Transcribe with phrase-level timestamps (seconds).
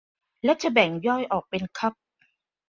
[0.45, 1.93] และจะแบ่งย่อยออกเป็นคัพ